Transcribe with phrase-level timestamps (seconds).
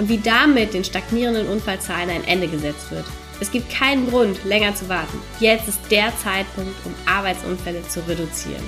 [0.00, 3.04] und wie damit den stagnierenden Unfallzahlen ein Ende gesetzt wird.
[3.38, 5.18] Es gibt keinen Grund, länger zu warten.
[5.40, 8.62] Jetzt ist der Zeitpunkt, um Arbeitsunfälle zu reduzieren.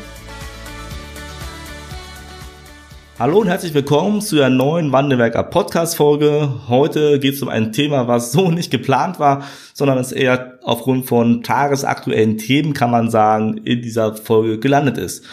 [3.18, 6.52] Hallo und herzlich willkommen zu der neuen Wandelwerker Podcast Folge.
[6.68, 11.06] Heute geht es um ein Thema, was so nicht geplant war, sondern es eher aufgrund
[11.06, 15.24] von tagesaktuellen Themen, kann man sagen, in dieser Folge gelandet ist.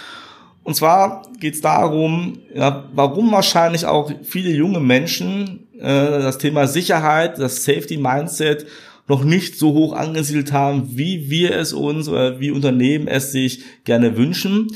[0.64, 7.40] Und zwar geht es darum, ja, warum wahrscheinlich auch viele junge Menschen das Thema Sicherheit,
[7.40, 8.66] das Safety Mindset
[9.08, 13.64] noch nicht so hoch angesiedelt haben, wie wir es uns oder wie Unternehmen es sich
[13.84, 14.68] gerne wünschen.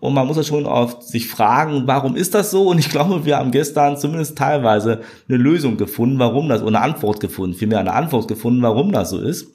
[0.00, 2.68] Und man muss ja schon auf sich fragen, warum ist das so?
[2.68, 6.80] Und ich glaube, wir haben gestern zumindest teilweise eine Lösung gefunden, warum das, oder eine
[6.80, 9.46] Antwort gefunden, vielmehr eine Antwort gefunden, warum das so ist.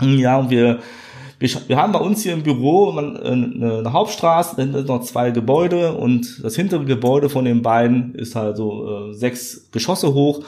[0.00, 0.78] Ja, und wir
[1.42, 5.94] wir, haben bei uns hier im Büro äh, eine, Hauptstraße, dann sind noch zwei Gebäude
[5.94, 10.44] und das hintere Gebäude von den beiden ist halt so äh, sechs Geschosse hoch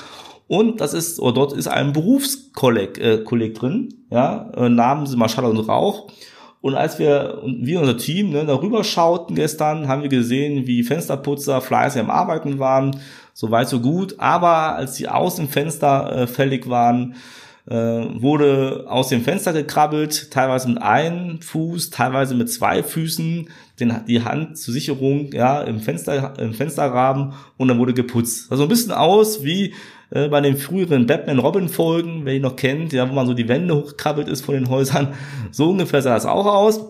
[0.46, 5.46] und das ist, oder dort ist ein Berufskolleg äh, Kolleg drin, ja, äh, namens Marschall
[5.46, 6.08] und Rauch.
[6.60, 11.60] Und als wir, wir unser Team, ne, darüber schauten gestern, haben wir gesehen, wie Fensterputzer
[11.60, 13.00] fleißig am Arbeiten waren,
[13.34, 14.14] so weit, so gut.
[14.18, 17.16] Aber als die Außenfenster äh, fällig waren,
[17.66, 23.48] äh, wurde aus dem Fenster gekrabbelt, teilweise mit einem Fuß, teilweise mit zwei Füßen,
[23.80, 28.52] den, die Hand zur Sicherung ja im Fenster im Fensterrahmen und dann wurde geputzt.
[28.52, 29.74] Also ein bisschen aus wie
[30.10, 33.34] äh, bei den früheren Batman Robin Folgen, wer ihn noch kennt, ja, wo man so
[33.34, 35.14] die Wände hochkrabbelt ist von den Häusern,
[35.50, 36.80] so ungefähr sah das auch aus.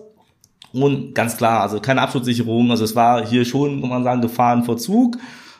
[0.73, 5.17] Und ganz klar, also keine Abschutzsicherung, also es war hier schon, kann man sagen, Gefahrenverzug.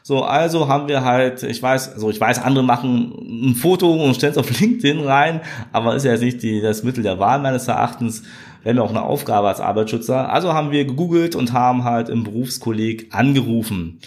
[0.08, 3.12] So, also haben wir halt, ich weiß, also ich weiß, andere machen
[3.50, 6.84] ein Foto und stellen es auf LinkedIn rein, aber ist ja jetzt nicht die, das
[6.84, 8.22] Mittel der Wahl meines Erachtens.
[8.62, 10.32] Wir haben ja auch eine Aufgabe als Arbeitsschützer.
[10.32, 13.98] Also haben wir gegoogelt und haben halt im Berufskolleg angerufen.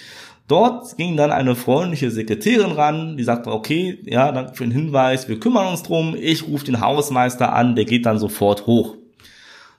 [0.46, 5.28] Dort ging dann eine freundliche Sekretärin ran, die sagte, okay, ja, danke für den Hinweis,
[5.28, 8.94] wir kümmern uns drum, ich rufe den Hausmeister an, der geht dann sofort hoch.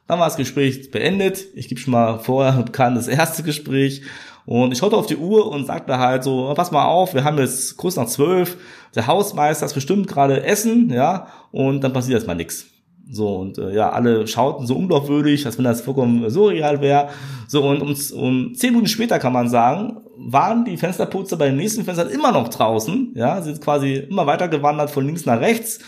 [0.10, 1.46] Dann war das Gespräch beendet.
[1.54, 4.02] Ich gebe schon mal vorher bekannt das erste Gespräch.
[4.48, 7.38] Und ich schaute auf die Uhr und sagte halt so, pass mal auf, wir haben
[7.38, 8.58] jetzt kurz nach zwölf,
[8.96, 12.66] der Hausmeister ist bestimmt gerade essen, ja, und dann passiert erstmal nichts.
[13.12, 17.10] So, und äh, ja, alle schauten so unglaubwürdig, als wenn das vollkommen surreal wäre.
[17.48, 21.58] So, und um, um zehn Minuten später kann man sagen, waren die Fensterputzer bei den
[21.58, 25.80] nächsten Fenstern immer noch draußen, ja, sind quasi immer weiter gewandert von links nach rechts.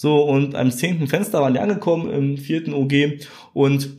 [0.00, 3.18] So, und am zehnten Fenster waren die angekommen im vierten OG
[3.52, 3.90] und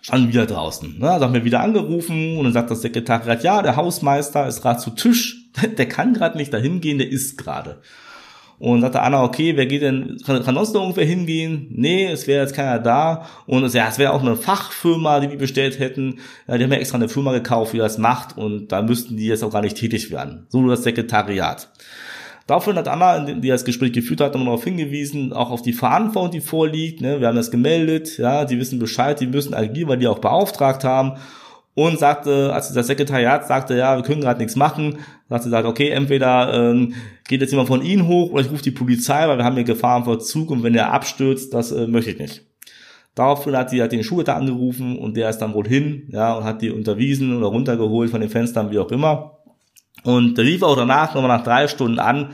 [0.00, 0.98] standen wieder draußen.
[1.00, 1.10] Ne?
[1.10, 4.80] Also haben wir wieder angerufen und dann sagt das Sekretariat, ja, der Hausmeister ist gerade
[4.80, 7.82] zu Tisch, der kann gerade nicht dahin gehen, der isst gerade.
[8.58, 11.66] Und sagte Anna, okay, wer geht denn, kann, kann sonst noch irgendwer hingehen?
[11.72, 13.28] Nee, es wäre jetzt keiner da.
[13.46, 16.20] Und es, ja, es wäre auch eine Fachfirma, die die bestellt hätten.
[16.48, 18.38] Ja, die haben ja extra eine Firma gekauft, die das macht.
[18.38, 20.46] Und da müssten die jetzt auch gar nicht tätig werden.
[20.48, 21.68] So nur das Sekretariat.
[22.48, 26.30] Daraufhin hat Anna, die das Gespräch geführt hat, nochmal darauf hingewiesen, auch auf die Verantwortung,
[26.30, 27.02] die vorliegt.
[27.02, 27.20] Ne?
[27.20, 30.82] Wir haben das gemeldet, ja, die wissen Bescheid, die müssen agieren, weil die auch beauftragt
[30.82, 31.18] haben.
[31.74, 34.98] Und sagte, als das Sekretariat sagte, ja, wir können gerade nichts machen,
[35.28, 36.94] sagte sie okay, entweder ähm,
[37.28, 39.64] geht jetzt jemand von Ihnen hoch oder ich rufe die Polizei, weil wir haben hier
[39.64, 42.46] Gefahrenverzug und wenn der abstürzt, das äh, möchte ich nicht.
[43.14, 46.44] Daraufhin hat sie halt den Schulleiter angerufen und der ist dann wohl hin, ja, und
[46.44, 49.37] hat die unterwiesen oder runtergeholt von den Fenstern, wie auch immer.
[50.08, 52.30] Und der rief auch danach nochmal nach drei Stunden an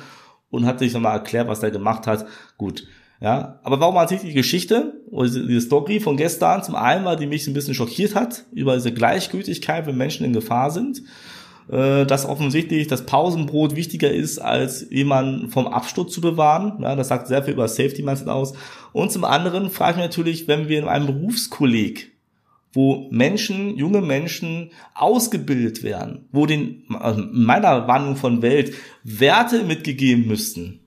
[0.48, 2.24] und hat sich nochmal erklärt, was er gemacht hat.
[2.56, 2.86] Gut.
[3.20, 6.62] Ja, aber warum erzähle ich die Geschichte oder diese Story von gestern?
[6.62, 10.32] Zum einen, weil die mich ein bisschen schockiert hat über diese Gleichgültigkeit, wenn Menschen in
[10.32, 11.02] Gefahr sind.
[11.68, 16.78] Äh, dass offensichtlich das Pausenbrot wichtiger ist, als jemanden vom Absturz zu bewahren.
[16.80, 18.52] Ja, das sagt sehr viel über Safety Mindset aus.
[18.92, 22.13] Und zum anderen frage ich mich natürlich, wenn wir in einem Berufskolleg
[22.74, 28.74] wo Menschen, junge Menschen ausgebildet werden, wo den, also meiner Warnung von Welt
[29.04, 30.80] Werte mitgegeben müssten.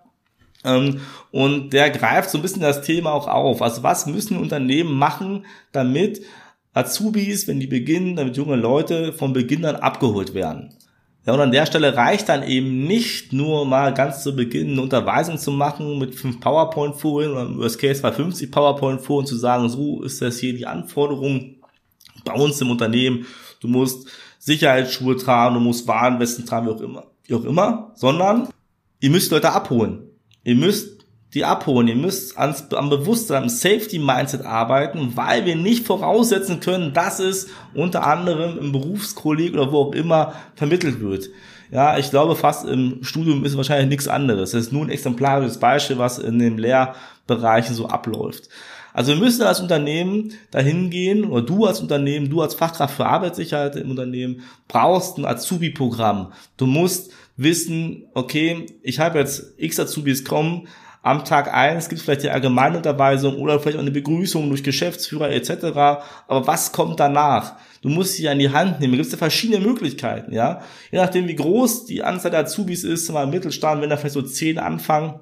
[0.64, 1.00] Ähm,
[1.30, 3.60] und der greift so ein bisschen das Thema auch auf.
[3.60, 6.22] Also was müssen Unternehmen machen, damit
[6.74, 10.74] Azubis, wenn die beginnen, damit junge Leute von Beginn an abgeholt werden.
[11.26, 14.82] Ja, und an der Stelle reicht dann eben nicht nur mal ganz zu Beginn eine
[14.82, 19.68] Unterweisung zu machen mit fünf PowerPoint-Folien oder im Worst Case bei 50 PowerPoint-Folien zu sagen,
[19.68, 21.56] so ist das hier die Anforderung
[22.24, 23.26] bei uns im Unternehmen.
[23.60, 24.08] Du musst
[24.40, 28.48] Sicherheitsschuhe tragen, du musst Warnwesten tragen, wie auch immer, wie auch immer, sondern
[28.98, 30.00] ihr müsst Leute abholen.
[30.42, 31.01] Ihr müsst
[31.34, 31.88] die abholen.
[31.88, 37.48] Ihr müsst ans, am Bewusstsein, am Safety-Mindset arbeiten, weil wir nicht voraussetzen können, dass es
[37.74, 41.30] unter anderem im Berufskolleg oder wo auch immer vermittelt wird.
[41.70, 44.50] Ja, ich glaube fast im Studium ist wahrscheinlich nichts anderes.
[44.50, 48.50] Das ist nur ein exemplarisches Beispiel, was in den Lehrbereichen so abläuft.
[48.92, 53.06] Also wir müssen als Unternehmen dahin gehen, oder du als Unternehmen, du als Fachkraft für
[53.06, 56.32] Arbeitssicherheit im Unternehmen, brauchst ein Azubi-Programm.
[56.58, 60.68] Du musst wissen, okay, ich habe jetzt x Azubis kommen,
[61.02, 65.30] am Tag eins gibt es vielleicht die Allgemeinunterweisung oder vielleicht auch eine Begrüßung durch Geschäftsführer
[65.30, 65.64] etc.
[65.74, 67.56] Aber was kommt danach?
[67.82, 68.92] Du musst sie an die Hand nehmen.
[68.92, 70.62] Da gibt es ja verschiedene Möglichkeiten, ja.
[70.92, 74.14] Je nachdem, wie groß die Anzahl der Azubis ist, mal im Mittelstand, wenn da vielleicht
[74.14, 75.18] so zehn anfangen,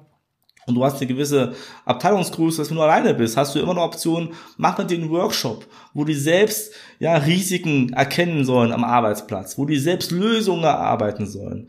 [0.67, 1.53] und du hast eine gewisse
[1.85, 5.65] Abteilungsgröße, dass du nur alleine bist, hast du immer eine Option, mach mit den Workshop,
[5.95, 11.67] wo die selbst ja Risiken erkennen sollen am Arbeitsplatz, wo die selbst Lösungen erarbeiten sollen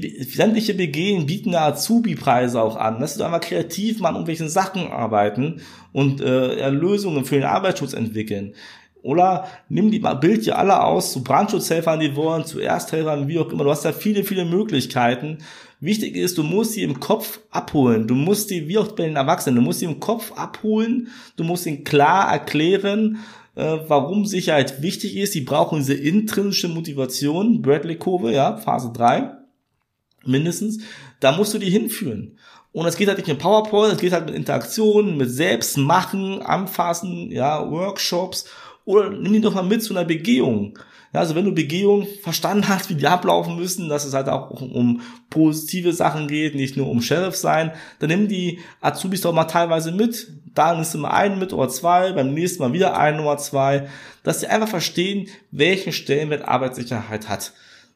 [0.00, 2.96] die sämtliche BG bieten Azubi-Preise auch an.
[3.00, 5.60] Lass du einmal kreativ mal an irgendwelchen Sachen arbeiten
[5.92, 8.54] und äh, Lösungen für den Arbeitsschutz entwickeln.
[9.04, 13.38] Oder nimm die mal, bild dir alle aus zu Brandschutzhelfern, die wollen, zu Ersthelfern, wie
[13.38, 13.64] auch immer.
[13.64, 15.38] Du hast da viele, viele Möglichkeiten.
[15.78, 18.06] Wichtig ist, du musst sie im Kopf abholen.
[18.06, 21.08] Du musst sie, wie auch bei den Erwachsenen, du musst sie im Kopf abholen.
[21.36, 23.18] Du musst ihnen klar erklären,
[23.56, 25.34] äh, warum Sicherheit wichtig ist.
[25.34, 27.60] Sie brauchen diese intrinsische Motivation.
[27.60, 29.43] Bradley-Kurve, ja, Phase 3
[30.26, 30.78] mindestens,
[31.20, 32.38] da musst du die hinführen.
[32.72, 37.30] Und es geht halt nicht mit PowerPoint, es geht halt mit Interaktionen, mit Selbstmachen, Anfassen,
[37.30, 38.46] ja, Workshops
[38.84, 40.78] oder nimm die doch mal mit zu einer Begehung.
[41.12, 44.50] Ja, also wenn du Begehung verstanden hast, wie die ablaufen müssen, dass es halt auch
[44.50, 45.00] um
[45.30, 47.70] positive Sachen geht, nicht nur um Sheriff sein,
[48.00, 50.32] dann nimm die Azubis doch mal teilweise mit.
[50.54, 53.88] Da nimmst du mal einen mit oder zwei, beim nächsten Mal wieder einen oder zwei,
[54.24, 57.52] dass sie einfach verstehen, welchen Stellenwert Arbeitssicherheit hat.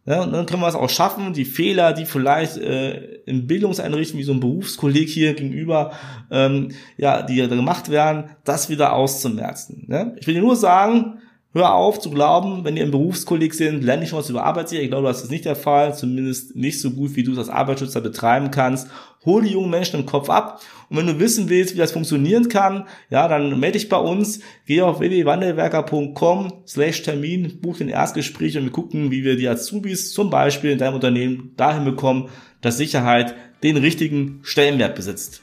[0.09, 4.21] Ja, und dann können wir es auch schaffen, die Fehler, die vielleicht äh, in Bildungseinrichtungen
[4.21, 5.93] wie so ein Berufskolleg hier gegenüber,
[6.31, 9.85] ähm, ja, die da gemacht werden, das wieder auszumerzen.
[9.87, 10.17] Ne?
[10.19, 11.19] Ich will dir nur sagen,
[11.53, 14.85] hör auf zu glauben, wenn ihr im Berufskolleg sind, lerne ich was über Arbeitssicherheit.
[14.87, 17.50] Ich glaube, das ist nicht der Fall, zumindest nicht so gut, wie du es als
[17.50, 18.88] Arbeitsschützer betreiben kannst.
[19.25, 20.61] Hol die jungen Menschen im Kopf ab.
[20.89, 24.41] Und wenn du wissen willst, wie das funktionieren kann, ja, dann melde dich bei uns.
[24.67, 30.13] Geh auf www.wandelwerker.com slash Termin, buch den Erstgespräch und wir gucken, wie wir die Azubis
[30.13, 32.29] zum Beispiel in deinem Unternehmen dahin bekommen,
[32.61, 35.43] dass Sicherheit den richtigen Stellenwert besitzt.